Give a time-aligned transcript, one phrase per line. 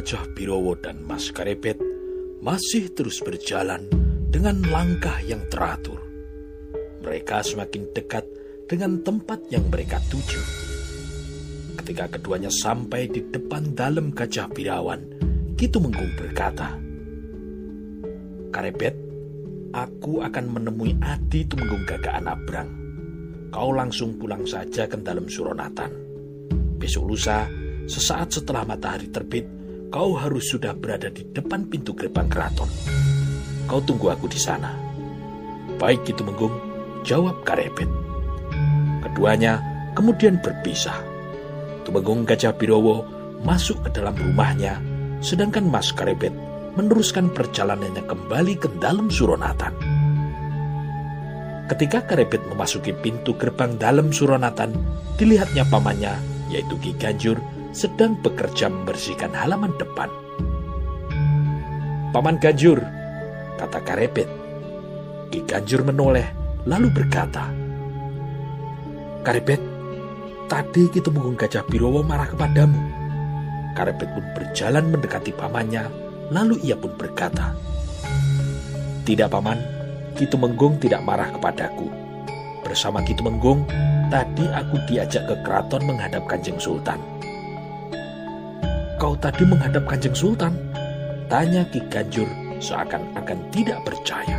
[0.00, 1.76] Gajah Birowo dan Mas Karepet
[2.40, 3.84] masih terus berjalan
[4.32, 6.00] dengan langkah yang teratur.
[7.04, 8.24] Mereka semakin dekat
[8.64, 10.40] dengan tempat yang mereka tuju.
[11.76, 15.04] Ketika keduanya sampai di depan dalam Gajah Birawan,
[15.60, 16.80] Kitu Menggung berkata,
[18.48, 18.96] Karepet,
[19.76, 22.70] aku akan menemui Adi Tumenggung Gagaan Abrang.
[23.52, 25.92] Kau langsung pulang saja ke dalam Suronatan.
[26.80, 27.44] Besok lusa,
[27.84, 29.59] sesaat setelah matahari terbit,
[29.90, 32.70] kau harus sudah berada di depan pintu gerbang keraton.
[33.66, 34.70] Kau tunggu aku di sana.
[35.82, 36.54] Baik itu menggung,
[37.02, 37.90] jawab Karepet.
[39.02, 39.58] Keduanya
[39.98, 40.94] kemudian berpisah.
[41.82, 43.02] Tumenggung Gajah Birowo
[43.42, 44.78] masuk ke dalam rumahnya,
[45.18, 46.32] sedangkan Mas Karepet
[46.78, 49.74] meneruskan perjalanannya kembali ke dalam Suronatan.
[51.66, 54.70] Ketika Karepet memasuki pintu gerbang dalam Suronatan,
[55.18, 56.14] dilihatnya pamannya,
[56.50, 57.38] yaitu Ki Ganjur,
[57.70, 60.10] sedang bekerja membersihkan halaman depan.
[62.10, 62.82] Paman Ganjur,
[63.54, 64.26] kata Karepet.
[65.30, 66.26] Ki Ganjur menoleh,
[66.66, 67.46] lalu berkata,
[69.22, 69.62] Karepet,
[70.50, 72.80] tadi kita menggung Gajah Birowo marah kepadamu.
[73.78, 75.86] Karepet pun berjalan mendekati pamannya,
[76.34, 77.54] lalu ia pun berkata,
[79.06, 79.80] Tidak paman,
[80.18, 81.86] Kitu Menggung tidak marah kepadaku.
[82.66, 83.62] Bersama Kitu Menggung,
[84.10, 86.98] tadi aku diajak ke keraton menghadap Kanjeng Sultan.
[89.00, 90.52] Kau tadi menghadap Kanjeng Sultan?
[91.32, 92.28] Tanya Ki Ganjur
[92.60, 94.36] seakan-akan tidak percaya.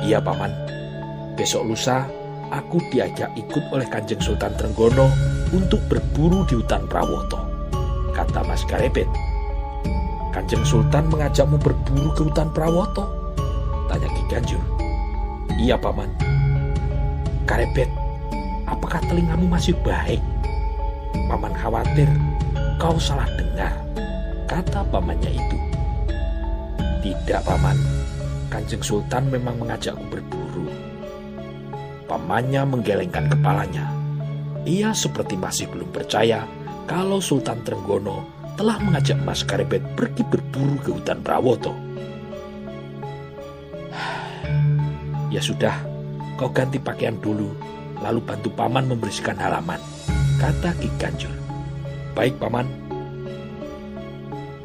[0.00, 0.48] Iya paman,
[1.36, 2.08] besok lusa
[2.48, 5.12] aku diajak ikut oleh Kanjeng Sultan Trenggono
[5.52, 7.36] untuk berburu di hutan Prawoto,
[8.16, 9.04] kata Mas Karepet.
[10.32, 13.36] Kanjeng Sultan mengajakmu berburu ke hutan Prawoto?
[13.92, 14.64] Tanya Ki Ganjur.
[15.60, 16.08] Iya paman.
[17.44, 17.92] Karepet,
[18.64, 20.24] apakah telingamu masih baik?
[21.28, 22.08] Paman khawatir
[22.78, 23.74] kau salah dengar,
[24.46, 25.58] kata pamannya itu.
[27.02, 27.74] Tidak paman,
[28.46, 30.70] Kanjeng Sultan memang mengajakku berburu.
[32.06, 33.90] Pamannya menggelengkan kepalanya.
[34.64, 36.46] Ia seperti masih belum percaya
[36.86, 38.24] kalau Sultan Trenggono
[38.54, 41.74] telah mengajak Mas Karepet pergi berburu ke hutan Prawoto.
[45.28, 45.76] Ya sudah,
[46.40, 47.52] kau ganti pakaian dulu,
[48.00, 49.76] lalu bantu paman membersihkan halaman,
[50.40, 51.37] kata Ki Ganjur.
[52.18, 52.66] Baik paman.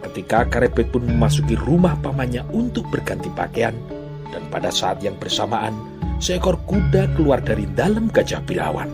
[0.01, 3.77] Ketika Karepet pun memasuki rumah pamannya untuk berganti pakaian,
[4.33, 5.77] dan pada saat yang bersamaan,
[6.17, 8.89] seekor kuda keluar dari dalam gajah birawan.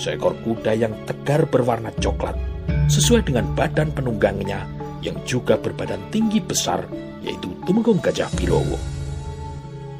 [0.00, 2.40] Seekor kuda yang tegar berwarna coklat,
[2.88, 4.64] sesuai dengan badan penunggangnya
[5.04, 6.88] yang juga berbadan tinggi besar,
[7.20, 8.80] yaitu Tumenggung Gajah Birowo.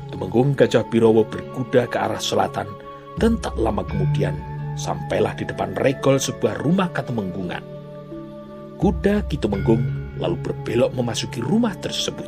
[0.08, 2.64] Tumenggung Gajah Birowo berkuda ke arah selatan
[3.20, 4.32] dan tak lama kemudian
[4.74, 7.73] sampailah di depan regol sebuah rumah katemenggungan.
[8.78, 9.82] Kuda Kitumenggung
[10.18, 12.26] lalu berbelok memasuki rumah tersebut.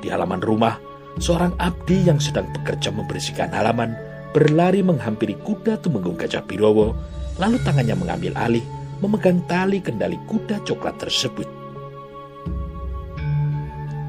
[0.00, 0.76] Di halaman rumah,
[1.16, 3.96] seorang abdi yang sedang bekerja membersihkan halaman
[4.34, 6.92] berlari menghampiri kuda Tumenggung Gajah Birowo,
[7.38, 8.64] lalu tangannya mengambil alih
[8.98, 11.46] memegang tali kendali kuda coklat tersebut.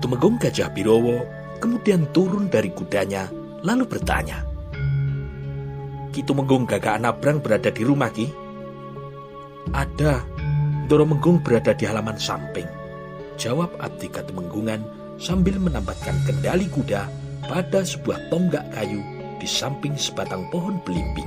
[0.02, 1.24] Tumenggung Gajah Birowo
[1.62, 3.30] kemudian turun dari kudanya
[3.66, 4.46] lalu bertanya,
[6.16, 8.30] Ki Tumenggung Gagak Anabrang berada di rumah Ki?
[9.74, 10.22] Ada,
[10.86, 12.70] Doro Menggung berada di halaman samping.
[13.42, 14.86] Jawab Abdi Katumenggungan
[15.18, 17.10] sambil menambatkan kendali kuda
[17.50, 19.02] pada sebuah tonggak kayu
[19.42, 21.26] di samping sebatang pohon belimbing.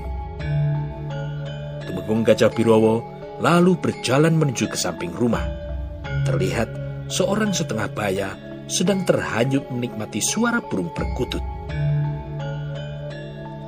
[1.82, 3.02] Tumenggung Gajah Birowo
[3.42, 5.42] lalu berjalan menuju ke samping rumah.
[6.22, 6.70] Terlihat
[7.10, 8.38] seorang setengah baya
[8.70, 11.42] sedang terhanyut menikmati suara burung perkutut.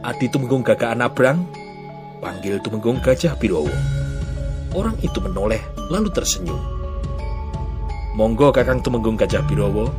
[0.06, 1.50] Adi Tumenggung Gagak Anabrang,
[2.22, 3.75] panggil Tumenggung Gajah Birowo.
[4.70, 6.62] Orang itu menoleh lalu tersenyum.
[8.14, 9.90] Monggo Kakang Tumenggung Gajah Birowo,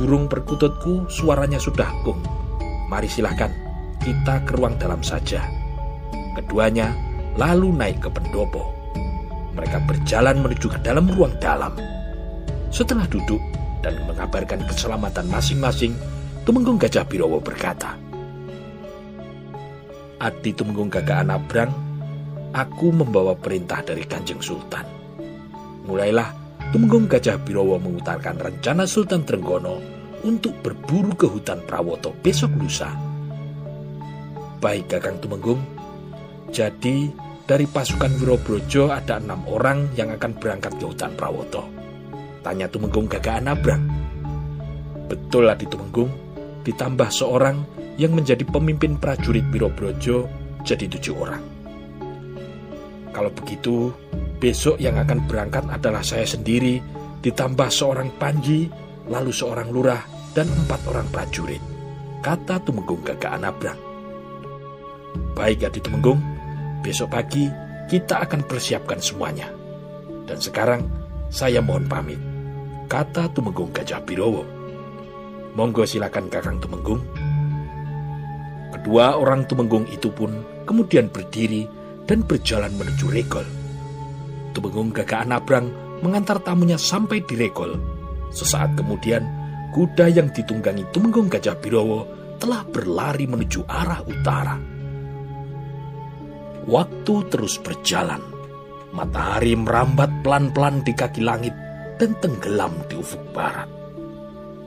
[0.00, 2.20] burung perkututku suaranya sudah kung.
[2.88, 3.52] Mari silahkan,
[4.00, 5.44] kita ke ruang dalam saja.
[6.36, 6.92] Keduanya
[7.36, 8.72] lalu naik ke pendopo.
[9.56, 11.72] Mereka berjalan menuju ke dalam ruang dalam.
[12.68, 13.40] Setelah duduk
[13.80, 15.96] dan mengabarkan keselamatan masing-masing,
[16.44, 17.96] Tumenggung Gajah Birowo berkata,
[20.20, 21.72] Adi Tumenggung Gagak Anabrang,
[22.56, 24.88] aku membawa perintah dari Kanjeng Sultan.
[25.84, 26.32] Mulailah
[26.72, 29.78] Tumenggung Gajah Birowo mengutarakan rencana Sultan Trenggono
[30.24, 32.90] untuk berburu ke hutan Prawoto besok lusa.
[34.58, 35.60] Baik Kakang Tumenggung,
[36.48, 37.12] jadi
[37.46, 41.68] dari pasukan Wirobrojo ada enam orang yang akan berangkat ke hutan Prawoto.
[42.40, 43.84] Tanya Tumenggung Gagak Anabrang.
[45.06, 46.10] Betul Adi Tumenggung,
[46.66, 47.62] ditambah seorang
[48.00, 50.26] yang menjadi pemimpin prajurit Wirobrojo
[50.66, 51.55] jadi tujuh orang.
[53.16, 53.96] Kalau begitu,
[54.36, 56.84] besok yang akan berangkat adalah saya sendiri,
[57.24, 58.68] ditambah seorang panji,
[59.08, 60.04] lalu seorang lurah,
[60.36, 61.64] dan empat orang prajurit.
[62.20, 63.80] Kata Tumenggung Gagak Anabrang.
[65.32, 66.20] Baik Adi Tumenggung,
[66.84, 67.48] besok pagi
[67.88, 69.48] kita akan persiapkan semuanya.
[70.28, 70.84] Dan sekarang
[71.32, 72.20] saya mohon pamit.
[72.84, 74.44] Kata Tumenggung Gajah Birowo.
[75.56, 77.00] Monggo silakan Kakang Tumenggung.
[78.76, 80.36] Kedua orang Tumenggung itu pun
[80.68, 81.64] kemudian berdiri
[82.06, 83.46] dan berjalan menuju Regol.
[84.54, 85.68] Tumenggung Gagak Anabrang
[86.00, 87.76] mengantar tamunya sampai di Regol.
[88.32, 89.26] Sesaat kemudian,
[89.74, 92.08] kuda yang ditunggangi Tumenggung Gajah Birowo
[92.40, 94.56] telah berlari menuju arah utara.
[96.66, 98.22] Waktu terus berjalan.
[98.96, 101.52] Matahari merambat pelan-pelan di kaki langit
[102.00, 103.68] dan tenggelam di ufuk barat.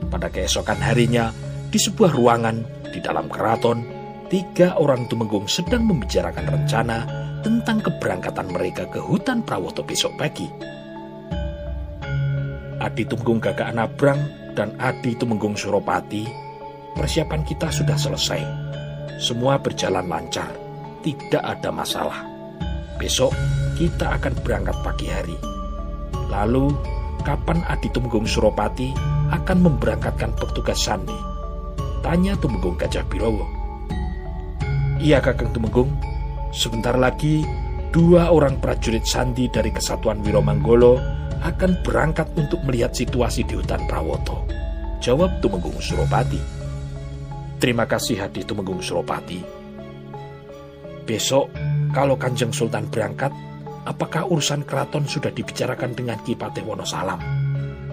[0.06, 1.34] Pada keesokan harinya,
[1.66, 2.62] di sebuah ruangan
[2.94, 3.82] di dalam keraton,
[4.30, 10.48] tiga orang tumenggung sedang membicarakan rencana tentang keberangkatan mereka ke hutan Prawoto besok pagi.
[12.80, 14.20] Adi Tumenggung Gagak Anabrang
[14.56, 16.24] dan Adi Tumenggung Suropati,
[16.96, 18.40] persiapan kita sudah selesai.
[19.20, 20.48] Semua berjalan lancar
[21.04, 22.24] tidak ada masalah.
[22.96, 23.36] Besok
[23.76, 25.36] kita akan berangkat pagi hari.
[26.32, 26.72] Lalu,
[27.20, 28.92] kapan Adi Tumenggung Suropati
[29.28, 31.16] akan memberangkatkan petugas Sandi?
[32.00, 33.44] Tanya Tumenggung Gajah Birowo.
[35.00, 35.88] Iya Kakang Tumenggung,
[36.50, 37.46] sebentar lagi
[37.94, 40.98] dua orang prajurit Sandi dari Kesatuan Wiromanggolo
[41.40, 44.44] akan berangkat untuk melihat situasi di hutan Prawoto.
[45.00, 46.36] Jawab Tumenggung Suropati.
[47.56, 49.40] Terima kasih Hadi Tumenggung Suropati.
[51.08, 51.48] Besok,
[51.96, 53.32] kalau Kanjeng Sultan berangkat,
[53.88, 57.18] apakah urusan keraton sudah dibicarakan dengan Ki Patih Wonosalam?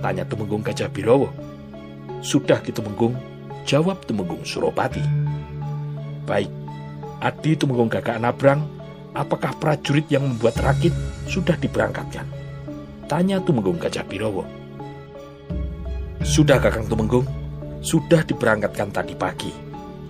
[0.03, 1.31] Tanya Tumenggung Gajah Birowo.
[2.19, 3.15] Sudah gitu Tumenggung,
[3.63, 5.01] jawab Tumenggung Suropati.
[6.27, 6.51] Baik,
[7.17, 8.61] Adi Tumenggung Gagak Nabrang,
[9.17, 10.93] apakah prajurit yang membuat rakit
[11.25, 12.29] sudah diberangkatkan?
[13.09, 14.45] Tanya Tumenggung Gajah Birowo.
[16.21, 17.25] Sudah Kakang Tumenggung,
[17.81, 19.49] sudah diberangkatkan tadi pagi.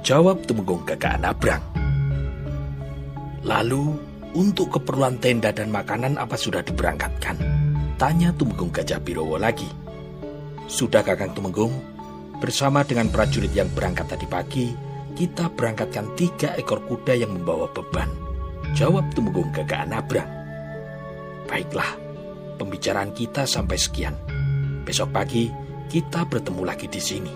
[0.03, 1.63] Jawab Tumenggung Gagak Nabrang.
[3.47, 3.95] Lalu,
[4.35, 7.39] untuk keperluan tenda dan makanan apa sudah diberangkatkan?
[7.95, 9.71] Tanya Tumenggung Gajah Birowo lagi.
[10.67, 11.71] Sudah Kakang Tumenggung,
[12.43, 14.86] bersama dengan prajurit yang berangkat tadi pagi,
[15.17, 18.07] kita berangkatkan tiga ekor kuda yang membawa beban.
[18.77, 20.29] Jawab Tumenggung Gagak Anabrang.
[21.49, 21.97] Baiklah,
[22.61, 24.13] pembicaraan kita sampai sekian.
[24.85, 25.49] Besok pagi
[25.89, 27.33] kita bertemu lagi di sini.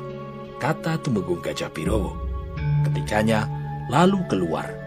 [0.62, 2.14] Kata Tumenggung Gajah Birowo.
[2.86, 3.50] Ketiganya
[3.90, 4.82] lalu keluar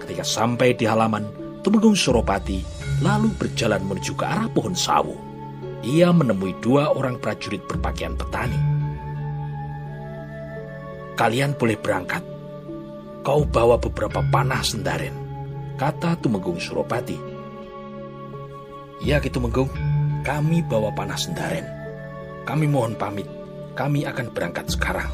[0.00, 1.28] Ketika sampai di halaman,
[1.60, 2.64] Tumenggung Suropati
[3.04, 5.12] lalu berjalan menuju ke arah pohon sawo.
[5.84, 8.56] Ia menemui dua orang prajurit berpakaian petani.
[11.20, 12.24] Kalian boleh berangkat.
[13.20, 15.12] Kau bawa beberapa panah sendaren,
[15.76, 17.20] kata Tumenggung Suropati.
[19.04, 19.68] Ya gitu Tumenggung,
[20.24, 21.68] kami bawa panah sendaren.
[22.48, 23.28] Kami mohon pamit,
[23.76, 25.12] kami akan berangkat sekarang,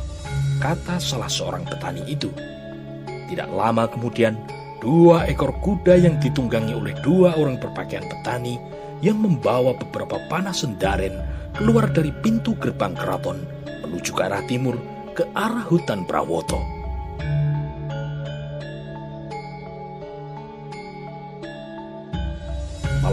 [0.62, 2.30] kata salah seorang petani itu.
[3.26, 4.38] Tidak lama kemudian,
[4.78, 8.54] dua ekor kuda yang ditunggangi oleh dua orang berpakaian petani
[9.02, 11.18] yang membawa beberapa panah sendaren
[11.58, 13.42] keluar dari pintu gerbang keraton
[13.82, 14.78] menuju ke arah timur
[15.18, 16.75] ke arah hutan Prawoto.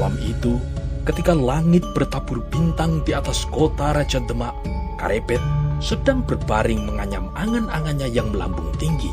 [0.04, 0.60] Malam itu,
[1.08, 4.52] ketika langit bertabur bintang di atas kota Raja Demak,
[5.00, 5.40] Karepet
[5.80, 9.08] sedang berbaring menganyam angan-angannya yang melambung tinggi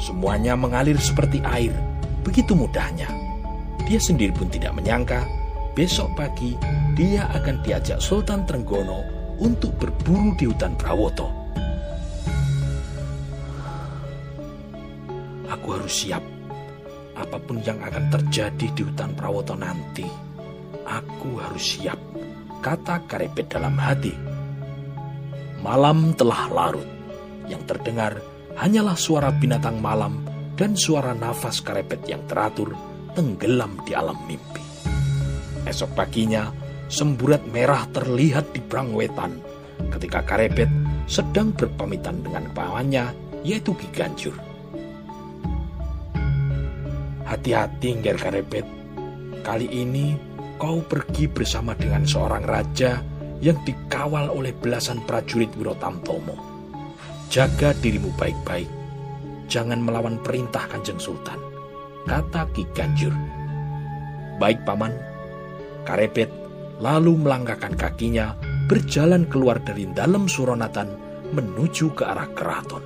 [0.00, 1.76] Semuanya mengalir seperti air,
[2.24, 3.12] begitu mudahnya.
[3.84, 5.28] Dia sendiri pun tidak menyangka
[5.76, 6.56] besok pagi
[6.96, 9.04] dia akan diajak Sultan Trenggono
[9.36, 11.28] untuk berburu di hutan Prawoto.
[15.52, 16.39] Aku harus siap
[17.20, 20.08] apa pun yang akan terjadi di hutan Prawoto nanti.
[20.88, 22.00] Aku harus siap,
[22.64, 24.12] kata Karepet dalam hati.
[25.60, 26.88] Malam telah larut,
[27.44, 28.16] yang terdengar
[28.56, 30.24] hanyalah suara binatang malam
[30.56, 32.72] dan suara nafas karepet yang teratur
[33.12, 34.62] tenggelam di alam mimpi.
[35.68, 36.48] Esok paginya,
[36.88, 39.40] semburat merah terlihat di Brangwetan
[39.92, 40.68] ketika karepet
[41.04, 43.12] sedang berpamitan dengan pamannya
[43.44, 44.49] yaitu Ki Ganjur.
[47.30, 48.66] Hati-hati, Ngger Karepet.
[49.46, 50.18] Kali ini
[50.58, 52.98] kau pergi bersama dengan seorang raja
[53.38, 56.36] yang dikawal oleh belasan prajurit Wirotamtomo
[57.30, 58.66] Jaga dirimu baik-baik.
[59.46, 61.38] Jangan melawan perintah Kanjeng Sultan.
[62.02, 63.14] Kata Ki Ganjur.
[64.42, 64.90] Baik paman.
[65.86, 66.34] Karepet
[66.82, 68.34] lalu melangkahkan kakinya
[68.66, 70.90] berjalan keluar dari dalam suronatan
[71.30, 72.82] menuju ke arah keraton.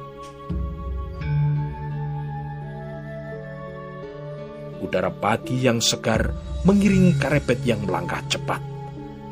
[4.84, 6.28] Udara pagi yang segar
[6.68, 8.60] mengiringi Karebet yang melangkah cepat.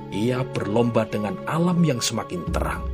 [0.09, 2.89] Ia berlomba dengan alam yang semakin terang.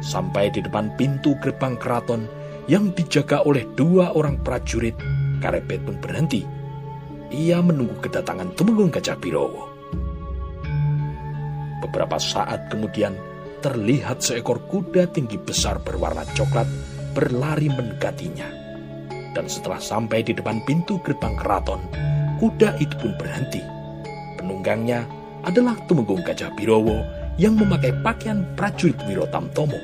[0.00, 2.24] Sampai di depan pintu gerbang keraton
[2.72, 4.96] yang dijaga oleh dua orang prajurit,
[5.44, 6.40] Karebet pun berhenti.
[7.28, 9.68] Ia menunggu kedatangan Tumenggung Gajah Birowo.
[11.84, 13.12] Beberapa saat kemudian,
[13.60, 16.66] terlihat seekor kuda tinggi besar berwarna coklat
[17.12, 18.57] berlari mendekatinya.
[19.36, 21.80] Dan setelah sampai di depan pintu gerbang keraton,
[22.40, 23.60] kuda itu pun berhenti.
[24.40, 25.04] Penunggangnya
[25.44, 27.04] adalah Tumenggung Gajah Birowo
[27.38, 29.78] yang memakai pakaian prajurit Wiro Tamtomo.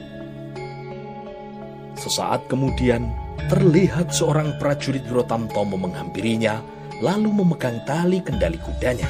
[1.95, 3.07] Sesaat kemudian,
[3.47, 6.59] terlihat seorang prajurit Wiro Tamtomo menghampirinya,
[6.99, 9.07] lalu memegang tali kendali kudanya.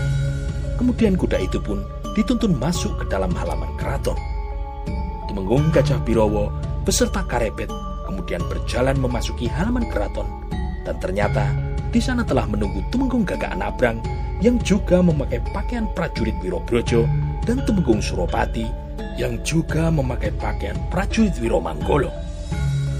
[0.77, 1.81] Kemudian kuda itu pun
[2.13, 4.19] dituntun masuk ke dalam halaman keraton.
[5.31, 6.53] Tumenggung Gajah Birowo
[6.85, 10.29] beserta Karebet kemudian berjalan memasuki halaman keraton
[10.85, 11.51] dan ternyata
[11.91, 14.03] di sana telah menunggu Tumenggung Gagak Anabrang
[14.43, 17.07] yang juga memakai pakaian prajurit Wirobrojo
[17.47, 18.67] dan Tumenggung Suropati
[19.15, 22.11] yang juga memakai pakaian prajurit Wiromanggolo.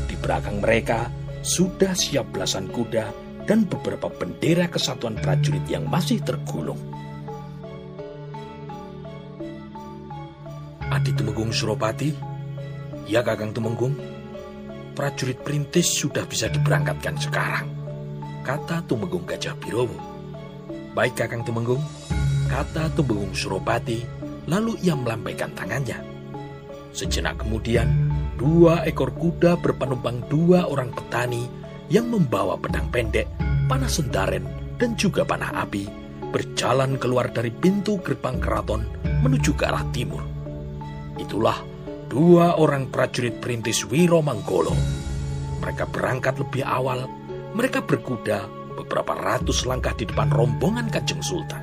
[0.07, 1.11] Di belakang mereka
[1.43, 3.11] sudah siap belasan kuda
[3.45, 6.79] dan beberapa bendera kesatuan prajurit yang masih tergulung.
[10.89, 12.15] Adi Tumenggung Suropati?
[13.11, 13.93] Ya Kakang Tumenggung,
[14.95, 17.67] prajurit perintis sudah bisa diberangkatkan sekarang,
[18.47, 19.99] kata Tumenggung Gajah Birowo.
[20.95, 21.83] Baik Kakang Tumenggung,
[22.47, 24.07] kata Tumenggung Suropati,
[24.47, 25.99] lalu ia melambaikan tangannya.
[26.95, 27.91] Sejenak kemudian,
[28.39, 31.51] dua ekor kuda berpenumpang dua orang petani
[31.91, 33.27] yang membawa pedang pendek,
[33.67, 34.47] panah sendaren,
[34.79, 35.91] dan juga panah api,
[36.31, 38.87] berjalan keluar dari pintu gerbang keraton
[39.27, 40.23] menuju ke arah timur.
[41.19, 41.74] Itulah
[42.15, 44.71] dua orang prajurit perintis Wiro Manggolo.
[45.59, 47.11] Mereka berangkat lebih awal.
[47.59, 48.47] Mereka berkuda
[48.79, 51.59] beberapa ratus langkah di depan rombongan Kanjeng Sultan.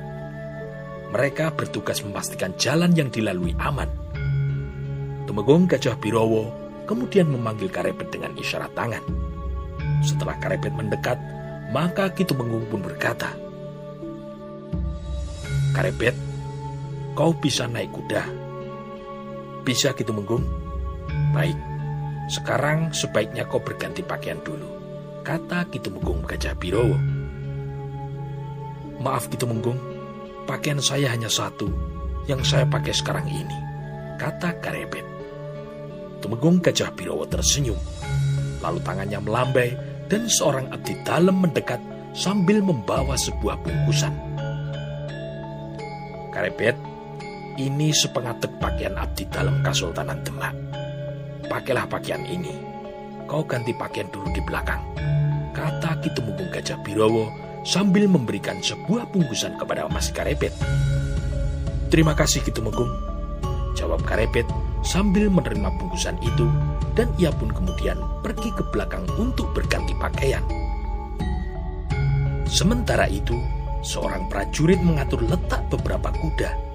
[1.08, 3.88] Mereka bertugas memastikan jalan yang dilalui aman.
[5.24, 6.52] Tumenggung Gajah Birowo
[6.84, 9.00] kemudian memanggil Karebet dengan isyarat tangan.
[10.04, 11.16] Setelah Karebet mendekat,
[11.72, 13.32] maka Ki Tumenggung pun berkata,
[15.72, 16.12] Karebet,
[17.16, 18.41] kau bisa naik kuda
[19.62, 20.42] bisa gitu menggung?
[21.32, 21.56] Baik,
[22.28, 24.68] sekarang sebaiknya kau berganti pakaian dulu,
[25.26, 26.96] kata Kitu Menggung Gajah Birowo.
[29.02, 29.80] Maaf Kitu Menggung,
[30.44, 31.66] pakaian saya hanya satu
[32.30, 33.58] yang saya pakai sekarang ini,
[34.20, 35.06] kata Karebet.
[36.22, 37.78] Tumenggung Gajah Birowo tersenyum,
[38.62, 39.74] lalu tangannya melambai
[40.06, 41.82] dan seorang abdi dalam mendekat
[42.14, 44.14] sambil membawa sebuah bungkusan.
[46.30, 46.91] Karebet
[47.60, 50.54] ini sepengatek pakaian abdi dalam Kesultanan Demak.
[51.48, 52.56] Pakailah pakaian ini.
[53.28, 54.80] Kau ganti pakaian dulu di belakang.
[55.52, 57.28] Kata Kitumunggung Gajah Birowo
[57.62, 60.52] sambil memberikan sebuah bungkusan kepada Mas Karepet.
[61.92, 62.88] Terima kasih Kitumunggung.
[63.76, 64.48] Jawab Karepet
[64.80, 66.48] sambil menerima bungkusan itu
[66.96, 70.44] dan ia pun kemudian pergi ke belakang untuk berganti pakaian.
[72.48, 73.36] Sementara itu,
[73.80, 76.71] seorang prajurit mengatur letak beberapa kuda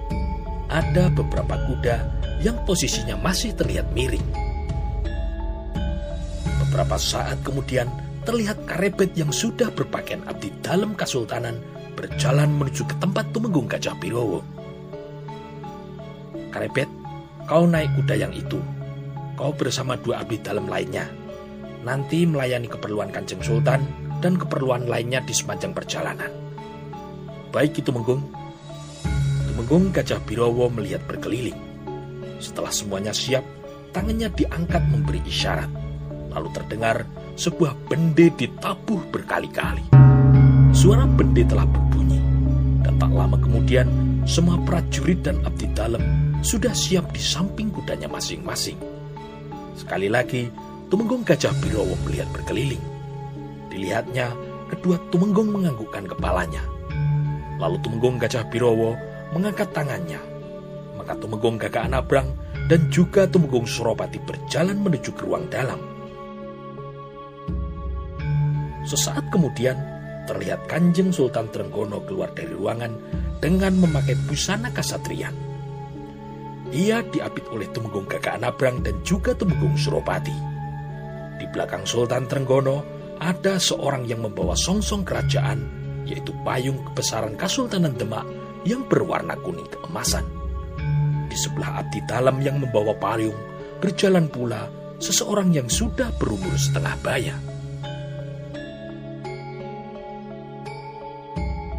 [0.68, 1.96] ada beberapa kuda
[2.44, 4.24] yang posisinya masih terlihat miring.
[6.68, 7.88] Beberapa saat kemudian
[8.28, 11.56] terlihat karebet yang sudah berpakaian abdi dalam kesultanan
[11.96, 14.44] berjalan menuju ke tempat Tumenggung Gajah Birowo.
[16.52, 16.86] Karebet,
[17.48, 18.60] kau naik kuda yang itu.
[19.34, 21.08] Kau bersama dua abdi dalam lainnya.
[21.82, 23.80] Nanti melayani keperluan Kanjeng Sultan
[24.20, 26.30] dan keperluan lainnya di sepanjang perjalanan.
[27.48, 28.28] Baik itu Menggung,
[29.58, 31.58] Tumenggung Gajah Birowo melihat berkeliling.
[32.38, 33.42] Setelah semuanya siap,
[33.90, 35.66] tangannya diangkat memberi isyarat.
[36.30, 37.02] Lalu terdengar
[37.34, 39.82] sebuah bende ditabuh berkali-kali.
[40.70, 42.22] Suara bende telah berbunyi,
[42.86, 43.90] dan tak lama kemudian
[44.30, 48.78] semua prajurit dan abdi dalam sudah siap di samping kudanya masing-masing.
[49.74, 50.46] Sekali lagi,
[50.86, 52.84] Tumenggung Gajah Birowo melihat berkeliling.
[53.74, 54.30] Dilihatnya,
[54.70, 56.62] kedua Tumenggung menganggukkan kepalanya.
[57.58, 60.20] Lalu Tumenggung Gajah Birowo mengangkat tangannya.
[60.96, 62.34] Maka Tumenggung Gagak Anabrang
[62.68, 65.80] dan juga Tumenggung Suropati berjalan menuju ke ruang dalam.
[68.88, 69.76] Sesaat kemudian,
[70.24, 72.92] terlihat Kanjeng Sultan Trenggono keluar dari ruangan
[73.40, 75.32] dengan memakai busana kasatrian.
[76.68, 80.36] Ia diapit oleh Tumenggung Gagak Anabrang dan juga Tumenggung Suropati.
[81.40, 82.84] Di belakang Sultan Trenggono
[83.18, 85.64] ada seorang yang membawa songsong kerajaan,
[86.04, 88.26] yaitu payung kebesaran Kasultanan Demak
[88.68, 90.28] yang berwarna kuning keemasan.
[91.32, 93.36] Di sebelah abdi dalam yang membawa payung,
[93.80, 94.68] berjalan pula
[95.00, 97.36] seseorang yang sudah berumur setengah baya.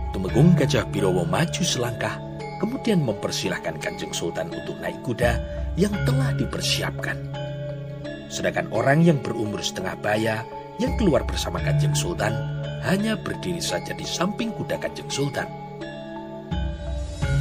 [0.09, 2.17] Tumenggung Gajah Birowo maju selangkah,
[2.57, 5.37] kemudian mempersilahkan Kanjeng Sultan untuk naik kuda
[5.77, 7.17] yang telah dipersiapkan.
[8.29, 10.41] Sedangkan orang yang berumur setengah baya
[10.79, 12.31] yang keluar bersama Kanjeng Sultan
[12.87, 15.58] hanya berdiri saja di samping kuda Kanjeng Sultan.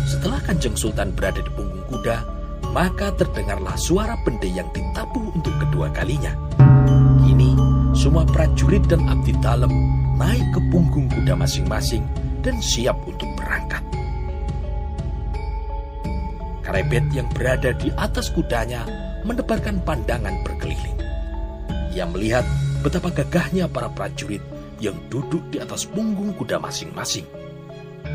[0.08, 2.24] Setelah Kanjeng Sultan berada di punggung kuda,
[2.72, 6.32] maka terdengarlah suara bende yang ditabuh untuk kedua kalinya.
[7.20, 7.52] Kini,
[7.92, 9.68] semua prajurit dan abdi dalam
[10.16, 12.08] naik ke punggung kuda masing-masing
[12.40, 13.84] dan siap untuk berangkat.
[16.64, 18.88] Karebet yang berada di atas kudanya
[19.28, 20.96] menebarkan pandangan berkeliling.
[21.92, 22.48] Ia melihat
[22.80, 24.40] betapa gagahnya para prajurit
[24.80, 27.28] yang duduk di atas punggung kuda masing-masing.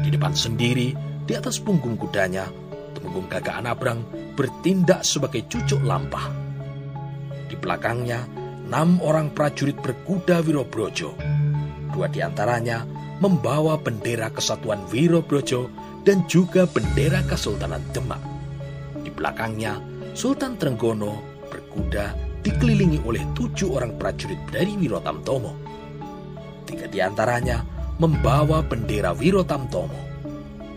[0.01, 2.47] Di depan sendiri, di atas punggung kudanya,
[2.93, 4.03] Temenggung Gagak Anabrang
[4.35, 6.27] bertindak sebagai cucuk lampah.
[7.47, 8.27] Di belakangnya,
[8.67, 11.15] enam orang prajurit berkuda Wirobrojo.
[11.93, 12.83] Dua di antaranya
[13.21, 15.69] membawa bendera kesatuan Wirobrojo
[16.03, 18.19] dan juga bendera Kesultanan Demak.
[18.99, 19.79] Di belakangnya,
[20.13, 22.13] Sultan Trenggono berkuda
[22.43, 25.51] dikelilingi oleh tujuh orang prajurit dari Wirotamtomo.
[26.67, 27.63] Tiga di antaranya
[27.97, 30.12] membawa bendera Wirotamtomo.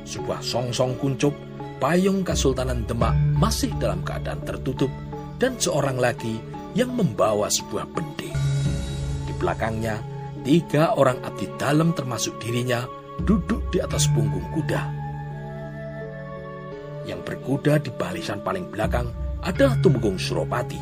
[0.06, 1.34] Sebuah song-song kuncup
[1.82, 4.88] payung Kesultanan Demak masih dalam keadaan tertutup
[5.36, 6.38] dan seorang lagi
[6.78, 8.30] yang membawa sebuah bende.
[9.26, 9.98] Di belakangnya,
[10.46, 12.86] Tiga orang abdi dalam termasuk dirinya
[13.18, 14.78] duduk di atas punggung kuda.
[17.02, 19.10] Yang berkuda di barisan paling belakang
[19.42, 20.78] adalah Tumenggung Suropati.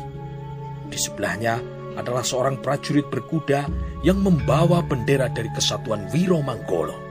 [0.85, 1.57] Di sebelahnya
[1.97, 3.65] adalah seorang prajurit berkuda
[4.05, 7.04] yang membawa bendera dari kesatuan Wiro Manggolo.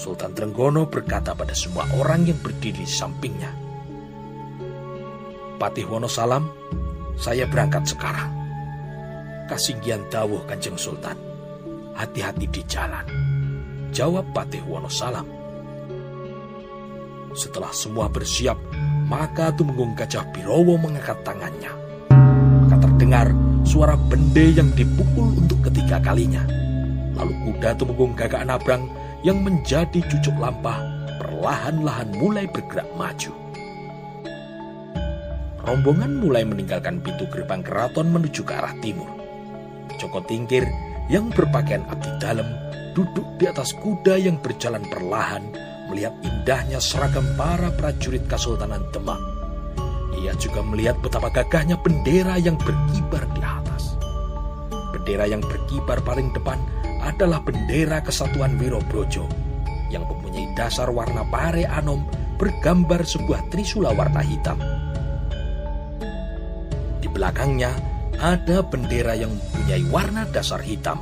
[0.00, 3.52] Sultan Trenggono berkata pada semua orang yang berdiri di sampingnya,
[5.60, 6.48] Patih Wonosalam,
[7.20, 8.32] saya berangkat sekarang.
[9.44, 11.20] Kasinggian dawuh kanjeng Sultan
[11.92, 13.04] hati-hati di jalan.
[13.92, 15.28] Jawab Patih Wonosalam.
[17.36, 18.56] Setelah semua bersiap,
[19.04, 21.76] maka Tumenggung Gajah Birowo mengangkat tangannya.
[22.64, 23.28] Maka terdengar
[23.68, 26.40] suara bende yang dipukul untuk ketiga kalinya.
[27.20, 28.88] Lalu kuda Tumenggung Gagak Nabrang
[29.20, 30.80] yang menjadi cucuk lampah
[31.20, 33.32] perlahan-lahan mulai bergerak maju.
[35.60, 39.08] Rombongan mulai meninggalkan pintu gerbang keraton menuju ke arah timur.
[40.00, 40.64] Joko Tingkir
[41.12, 42.48] yang berpakaian abdi dalam
[42.96, 45.44] duduk di atas kuda yang berjalan perlahan
[45.92, 49.20] melihat indahnya seragam para prajurit Kesultanan Demak.
[50.24, 54.00] Ia juga melihat betapa gagahnya bendera yang berkibar di atas.
[54.96, 56.56] Bendera yang berkibar paling depan
[57.02, 59.26] adalah bendera Kesatuan Wirobrojo
[59.90, 62.06] yang mempunyai dasar warna pare anom
[62.38, 64.56] bergambar sebuah trisula warna hitam.
[67.02, 67.74] Di belakangnya
[68.20, 71.00] ada bendera yang mempunyai warna dasar hitam,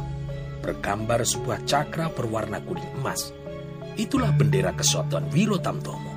[0.65, 3.31] bergambar sebuah cakra berwarna kuning emas.
[3.99, 6.15] Itulah bendera kesatuan Wiro Tamtomo.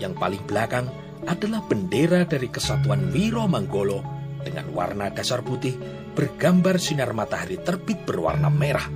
[0.00, 0.88] Yang paling belakang
[1.28, 4.00] adalah bendera dari kesatuan Wiro Manggolo
[4.40, 5.76] dengan warna dasar putih
[6.14, 8.86] bergambar sinar matahari terbit berwarna merah.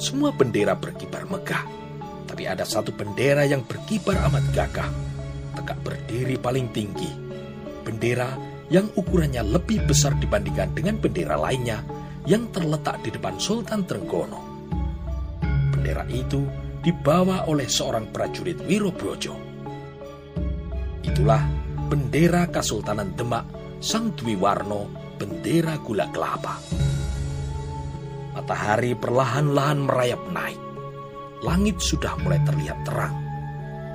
[0.00, 1.64] Semua bendera berkibar megah,
[2.24, 4.90] tapi ada satu bendera yang berkibar amat gagah,
[5.58, 7.10] tegak berdiri paling tinggi.
[7.84, 8.32] Bendera
[8.70, 11.82] yang ukurannya lebih besar dibandingkan dengan bendera lainnya
[12.24, 14.40] yang terletak di depan Sultan Trenggono.
[15.74, 16.46] Bendera itu
[16.80, 19.34] dibawa oleh seorang prajurit Wirobrojo.
[21.04, 21.42] Itulah
[21.90, 23.44] bendera Kesultanan Demak
[23.80, 26.56] Sang Dwi Warno, bendera gula kelapa.
[28.32, 30.56] Matahari perlahan-lahan merayap naik.
[31.44, 33.12] Langit sudah mulai terlihat terang.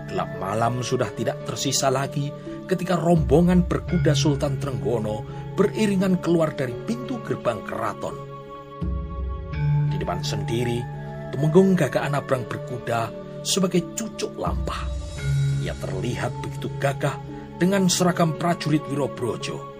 [0.05, 2.29] Gelap malam sudah tidak tersisa lagi
[2.69, 5.25] ketika rombongan berkuda Sultan Trenggono
[5.57, 8.15] beriringan keluar dari pintu gerbang keraton.
[9.89, 10.77] Di depan sendiri,
[11.33, 13.09] Tumenggung Gagak Anabrang berkuda
[13.41, 14.85] sebagai cucuk lampah.
[15.65, 17.17] Ia terlihat begitu gagah
[17.57, 19.74] dengan seragam prajurit Wirobrojo.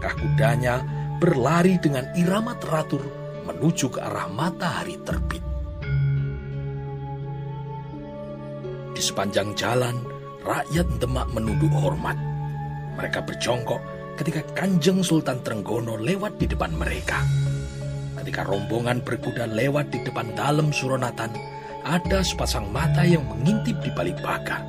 [0.00, 0.80] Langkah kudanya
[1.20, 3.04] berlari dengan irama teratur
[3.44, 5.44] menuju ke arah matahari terbit.
[8.96, 10.00] Di sepanjang jalan,
[10.40, 12.16] rakyat Demak menunduk hormat.
[12.96, 13.76] Mereka berjongkok
[14.16, 17.20] ketika Kanjeng Sultan Trenggono lewat di depan mereka.
[18.16, 21.28] Ketika rombongan berkuda lewat di depan dalam Suronatan,
[21.84, 24.64] ada sepasang mata yang mengintip di balik pagar.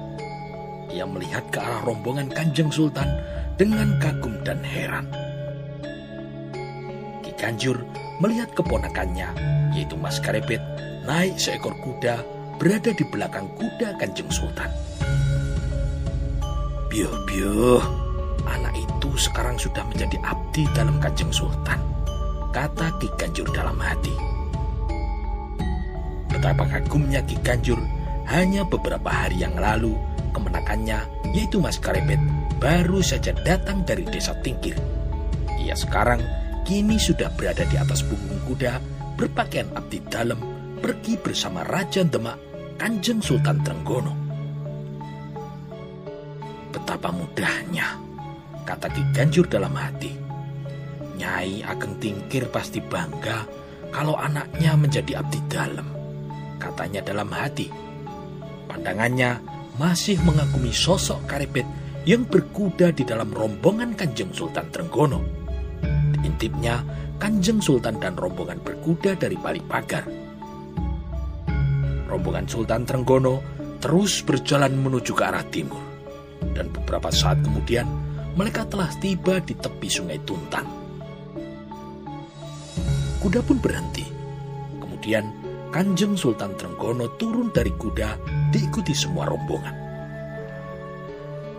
[0.92, 3.08] Ia melihat ke arah rombongan Kanjeng Sultan
[3.56, 5.21] dengan kagum dan heran.
[7.42, 7.82] Ki Kanjur
[8.22, 9.34] melihat keponakannya,
[9.74, 10.62] yaitu Mas Karepet,
[11.10, 12.22] naik seekor kuda
[12.62, 14.70] berada di belakang kuda Kanjeng Sultan.
[16.86, 17.82] Biuh, biuh,
[18.46, 21.82] anak itu sekarang sudah menjadi abdi dalam kanjeng sultan,
[22.54, 24.14] kata Ki Ganjur dalam hati.
[26.30, 27.82] betapa kagumnya Ki Kanjur
[28.30, 29.98] hanya beberapa hari yang lalu
[30.30, 32.22] kemenakannya yaitu Mas Karepet
[32.62, 34.78] baru saja datang dari desa Tingkir.
[35.58, 36.41] Ia sekarang
[36.72, 38.80] kini sudah berada di atas punggung kuda
[39.20, 40.40] berpakaian abdi dalam
[40.80, 42.40] pergi bersama Raja Demak
[42.80, 44.16] Kanjeng Sultan Trenggono.
[46.72, 48.00] Betapa mudahnya,
[48.64, 50.16] kata Ki Ganjur dalam hati.
[51.20, 53.44] Nyai Ageng Tingkir pasti bangga
[53.92, 55.92] kalau anaknya menjadi abdi dalam,
[56.56, 57.68] katanya dalam hati.
[58.72, 59.44] Pandangannya
[59.76, 61.68] masih mengagumi sosok karepet
[62.08, 65.41] yang berkuda di dalam rombongan Kanjeng Sultan Trenggono.
[66.42, 66.82] Diintipnya,
[67.22, 70.10] Kanjeng Sultan dan rombongan berkuda dari balik pagar.
[72.10, 73.46] Rombongan Sultan Trenggono
[73.78, 75.78] terus berjalan menuju ke arah timur.
[76.42, 77.86] Dan beberapa saat kemudian,
[78.34, 80.66] mereka telah tiba di tepi sungai Tuntang.
[83.22, 84.10] Kuda pun berhenti.
[84.82, 85.30] Kemudian,
[85.70, 88.18] Kanjeng Sultan Trenggono turun dari kuda
[88.50, 89.76] diikuti semua rombongan.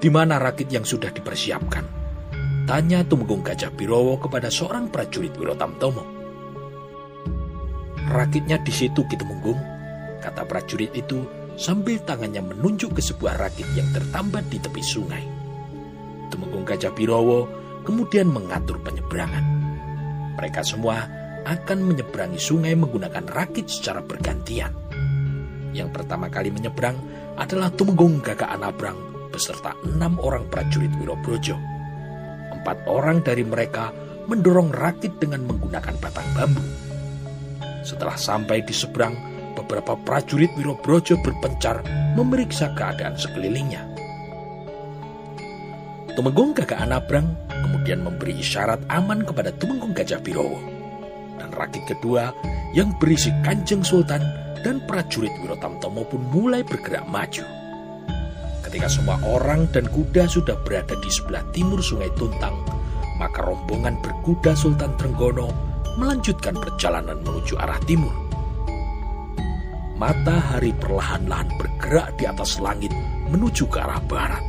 [0.03, 2.02] Di mana rakit yang sudah dipersiapkan?
[2.63, 6.07] Tanya Tumenggung Gajah Birowo kepada seorang prajurit Wirotamtomo.
[8.07, 9.59] Rakitnya di situ Ki Tumenggung,
[10.23, 11.27] kata prajurit itu
[11.59, 15.27] sambil tangannya menunjuk ke sebuah rakit yang tertambat di tepi sungai.
[16.31, 17.51] Tumenggung Gajah Birowo
[17.83, 19.43] kemudian mengatur penyeberangan.
[20.39, 21.03] Mereka semua
[21.43, 24.71] akan menyeberangi sungai menggunakan rakit secara bergantian.
[25.75, 26.95] Yang pertama kali menyeberang
[27.35, 28.95] adalah Tumenggung Gagak Anabrang
[29.35, 31.72] beserta enam orang prajurit Wirobrojo.
[32.63, 33.91] Empat orang dari mereka
[34.31, 36.63] mendorong rakit dengan menggunakan batang bambu.
[37.83, 39.19] Setelah sampai di seberang,
[39.59, 41.83] beberapa prajurit Wirobrojo berpencar
[42.15, 43.83] memeriksa keadaan sekelilingnya.
[46.15, 50.61] Tumenggung Gagak Anabrang kemudian memberi isyarat aman kepada Tumenggung Gajah Birowo.
[51.41, 52.31] Dan rakit kedua
[52.77, 54.23] yang berisi Kanjeng Sultan
[54.63, 57.62] dan prajurit Wirotamtomo pun mulai bergerak maju.
[58.73, 62.57] Ketika semua orang dan kuda sudah berada di sebelah timur sungai Tuntang,
[63.21, 65.53] maka rombongan berkuda Sultan Trenggono
[66.01, 68.17] melanjutkan perjalanan menuju arah timur.
[70.01, 72.89] Matahari perlahan-lahan bergerak di atas langit
[73.29, 74.41] menuju ke arah barat.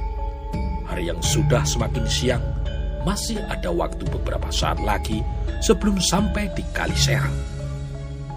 [0.88, 2.44] Hari yang sudah semakin siang,
[3.04, 5.20] masih ada waktu beberapa saat lagi
[5.60, 7.36] sebelum sampai di Kali Serang.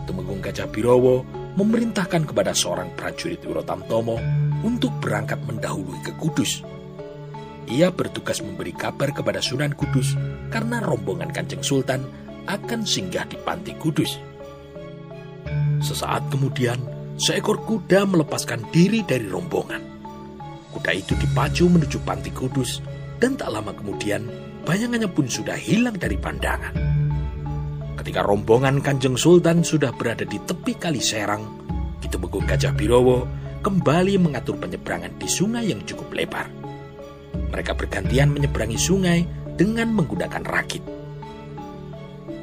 [0.02, 1.22] Tumenggung Gajah Birowo
[1.54, 6.66] memerintahkan kepada seorang prajurit Wirotamtomo untuk berangkat mendahului ke Kudus.
[7.70, 10.18] Ia bertugas memberi kabar kepada Sunan Kudus
[10.50, 12.02] karena rombongan Kanjeng Sultan
[12.50, 14.18] akan singgah di Panti Kudus.
[15.78, 16.78] Sesaat kemudian,
[17.14, 19.82] seekor kuda melepaskan diri dari rombongan.
[20.74, 22.82] Kuda itu dipacu menuju panti kudus,
[23.22, 24.26] dan tak lama kemudian
[24.66, 26.74] bayangannya pun sudah hilang dari pandangan.
[27.96, 31.46] Ketika rombongan Kanjeng Sultan sudah berada di tepi kali Serang,
[32.02, 36.48] Kitumenggung Gajah Birowo kembali mengatur penyeberangan di sungai yang cukup lebar.
[37.52, 39.22] Mereka bergantian menyeberangi sungai
[39.56, 40.84] dengan menggunakan rakit.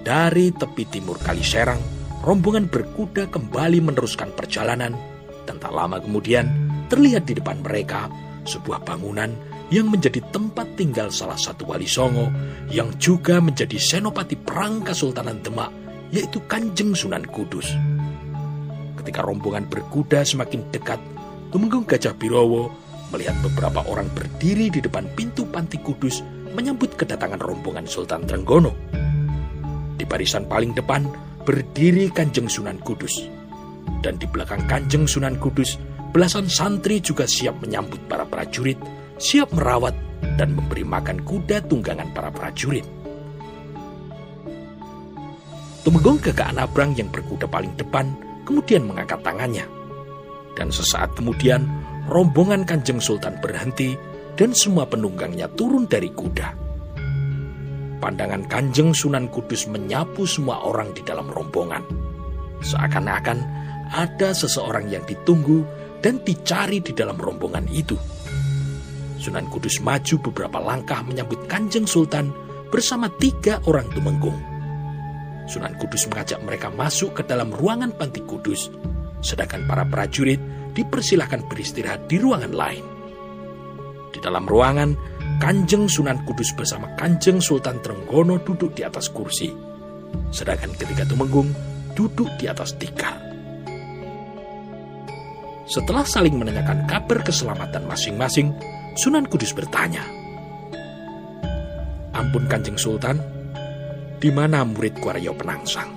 [0.03, 1.79] Dari tepi timur Kali Serang,
[2.23, 4.95] rombongan berkuda kembali meneruskan perjalanan,
[5.43, 6.47] dan tak lama kemudian
[6.87, 8.11] terlihat di depan mereka
[8.43, 9.31] sebuah bangunan
[9.71, 12.27] yang menjadi tempat tinggal salah satu wali songo
[12.67, 15.71] yang juga menjadi senopati perang Kesultanan Demak
[16.13, 17.73] yaitu Kanjeng Sunan Kudus.
[19.03, 20.97] Ketika rombongan berkuda semakin dekat,
[21.51, 22.71] Tumenggung Gajah Birowo
[23.11, 26.23] melihat beberapa orang berdiri di depan pintu Panti Kudus
[26.55, 28.71] menyambut kedatangan rombongan Sultan Trenggono.
[29.99, 31.05] Di barisan paling depan
[31.43, 33.27] berdiri Kanjeng Sunan Kudus.
[33.99, 35.75] Dan di belakang Kanjeng Sunan Kudus
[36.13, 38.77] Belasan santri juga siap menyambut para prajurit,
[39.17, 39.97] siap merawat
[40.37, 42.85] dan memberi makan kuda tunggangan para prajurit.
[45.81, 49.65] Tumenggung Gagak Anabrang yang berkuda paling depan kemudian mengangkat tangannya.
[50.53, 51.65] Dan sesaat kemudian
[52.07, 53.97] rombongan Kanjeng Sultan berhenti
[54.37, 56.63] dan semua penunggangnya turun dari kuda.
[58.03, 61.81] Pandangan Kanjeng Sunan Kudus menyapu semua orang di dalam rombongan.
[62.59, 63.39] Seakan-akan
[63.95, 65.63] ada seseorang yang ditunggu
[66.03, 67.95] dan dicari di dalam rombongan itu.
[69.23, 72.35] Sunan Kudus maju beberapa langkah menyambut Kanjeng Sultan
[72.67, 74.52] bersama tiga orang tumenggung.
[75.43, 78.71] Sunan Kudus mengajak mereka masuk ke dalam ruangan Panti Kudus,
[79.19, 80.39] sedangkan para prajurit
[80.71, 82.85] dipersilahkan beristirahat di ruangan lain.
[84.13, 84.95] Di dalam ruangan,
[85.43, 89.51] Kanjeng Sunan Kudus bersama Kanjeng Sultan Trenggono duduk di atas kursi,
[90.31, 91.51] sedangkan ketiga tumenggung
[91.97, 93.19] duduk di atas tikar.
[95.63, 98.55] Setelah saling menanyakan kabar keselamatan masing-masing,
[98.95, 100.05] Sunan Kudus bertanya,
[102.13, 103.17] Ampun Kanjeng Sultan,
[104.23, 105.91] di mana murid Kuaryo Penangsang?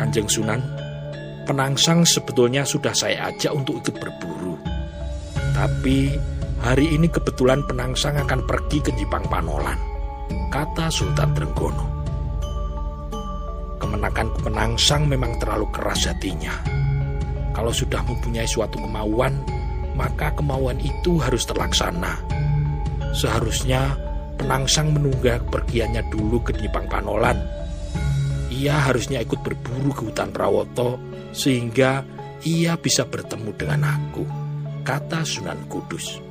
[0.00, 0.64] Kanjeng Sunan,
[1.44, 4.56] Penangsang sebetulnya sudah saya ajak untuk ikut berburu.
[5.52, 6.16] Tapi
[6.64, 9.76] hari ini kebetulan penangsang akan pergi ke Jipang Panolan,
[10.50, 11.86] kata Sultan Trenggono.
[13.76, 16.56] Kemenakan penangsang memang terlalu keras hatinya.
[17.54, 19.38] Kalau sudah mempunyai suatu kemauan,
[19.94, 22.18] maka kemauan itu harus terlaksana.
[23.14, 24.05] Seharusnya
[24.36, 27.40] penangsang menunggak pergiannya dulu ke Jipang Panolan.
[28.52, 30.96] Ia harusnya ikut berburu ke hutan Rawoto
[31.36, 32.04] sehingga
[32.46, 34.24] ia bisa bertemu dengan aku,
[34.86, 36.22] kata Sunan Kudus.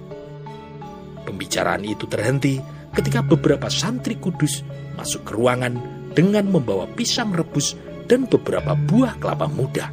[1.25, 2.61] Pembicaraan itu terhenti
[2.93, 4.61] ketika beberapa santri kudus
[4.95, 5.75] masuk ke ruangan
[6.15, 7.75] dengan membawa pisang rebus
[8.07, 9.91] dan beberapa buah kelapa muda.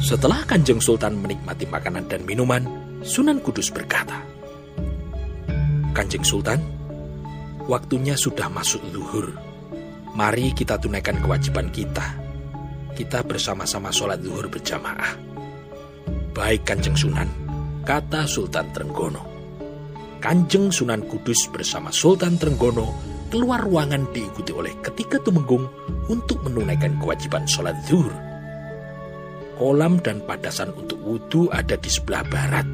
[0.00, 2.62] Setelah Kanjeng Sultan menikmati makanan dan minuman,
[3.04, 4.22] Sunan Kudus berkata,
[5.92, 6.60] Kanjeng Sultan,
[7.68, 9.32] waktunya sudah masuk luhur.
[10.16, 12.16] Mari kita tunaikan kewajiban kita.
[12.96, 15.12] Kita bersama-sama sholat zuhur berjamaah.
[16.32, 17.28] Baik Kanjeng Sunan,
[17.84, 19.24] kata Sultan Trenggono.
[20.20, 22.92] Kanjeng Sunan Kudus bersama Sultan Trenggono
[23.28, 25.68] keluar ruangan diikuti oleh ketiga tumenggung
[26.08, 28.12] untuk menunaikan kewajiban sholat zuhur.
[29.56, 32.68] Kolam dan padasan untuk wudhu ada di sebelah barat,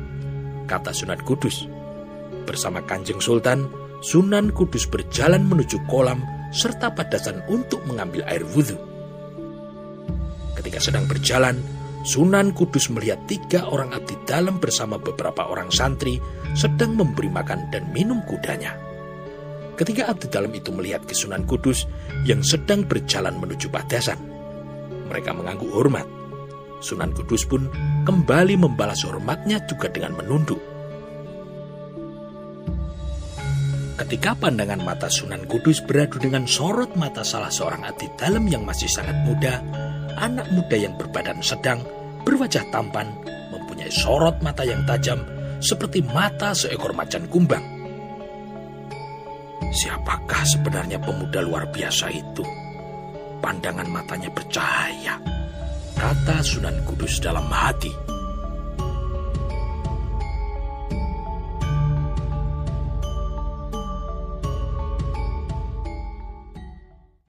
[0.66, 1.66] kata Sunan Kudus.
[2.48, 3.68] Bersama Kanjeng Sultan,
[4.03, 8.77] Sunan Kudus berjalan menuju kolam serta padasan untuk mengambil air wudhu.
[10.59, 11.59] Ketika sedang berjalan,
[12.03, 16.18] Sunan Kudus melihat tiga orang abdi dalam bersama beberapa orang santri
[16.59, 18.75] sedang memberi makan dan minum kudanya.
[19.79, 21.87] Ketika abdi dalam itu melihat ke Sunan Kudus
[22.27, 24.18] yang sedang berjalan menuju padasan,
[25.07, 26.22] mereka mengangguk hormat.
[26.83, 27.71] Sunan Kudus pun
[28.03, 30.59] kembali membalas hormatnya juga dengan menunduk.
[34.03, 38.90] Ketika pandangan mata Sunan Kudus beradu dengan sorot mata salah seorang abdi dalam yang masih
[38.90, 39.62] sangat muda,
[40.18, 41.87] anak muda yang berbadan sedang,
[42.27, 43.14] berwajah tampan,
[43.55, 45.23] mempunyai sorot mata yang tajam
[45.62, 47.62] seperti mata seekor macan kumbang.
[49.71, 52.42] Siapakah sebenarnya pemuda luar biasa itu?
[53.38, 55.16] Pandangan matanya bercahaya,
[55.96, 58.02] kata Sunan Kudus dalam hati.